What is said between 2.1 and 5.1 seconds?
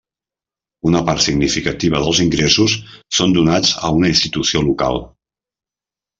ingressos són donats a una institució local.